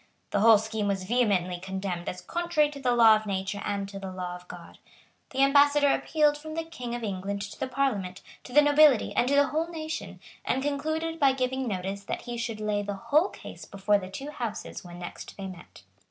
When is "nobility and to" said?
8.63-9.35